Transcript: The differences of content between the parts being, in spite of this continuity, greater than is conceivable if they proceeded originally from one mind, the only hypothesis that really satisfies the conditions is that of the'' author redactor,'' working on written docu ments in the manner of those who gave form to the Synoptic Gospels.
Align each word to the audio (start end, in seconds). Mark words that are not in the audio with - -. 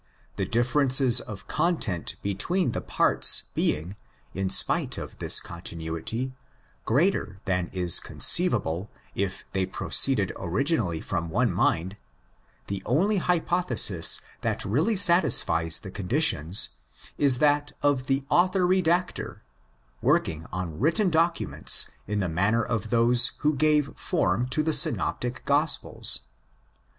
The 0.35 0.47
differences 0.47 1.19
of 1.21 1.47
content 1.47 2.15
between 2.23 2.71
the 2.71 2.81
parts 2.81 3.43
being, 3.53 3.95
in 4.33 4.49
spite 4.49 4.97
of 4.97 5.19
this 5.19 5.39
continuity, 5.39 6.33
greater 6.85 7.39
than 7.45 7.69
is 7.71 7.99
conceivable 7.99 8.89
if 9.13 9.45
they 9.51 9.67
proceeded 9.67 10.33
originally 10.37 11.01
from 11.01 11.29
one 11.29 11.51
mind, 11.53 11.97
the 12.65 12.81
only 12.83 13.17
hypothesis 13.17 14.21
that 14.41 14.65
really 14.65 14.95
satisfies 14.95 15.79
the 15.81 15.91
conditions 15.91 16.69
is 17.19 17.37
that 17.37 17.73
of 17.83 18.07
the'' 18.07 18.25
author 18.41 18.65
redactor,'' 18.65 19.41
working 20.01 20.47
on 20.51 20.79
written 20.79 21.11
docu 21.11 21.47
ments 21.47 21.91
in 22.07 22.21
the 22.21 22.27
manner 22.27 22.63
of 22.63 22.89
those 22.89 23.33
who 23.41 23.55
gave 23.55 23.95
form 23.99 24.47
to 24.47 24.63
the 24.63 24.73
Synoptic 24.73 25.45
Gospels. 25.45 26.21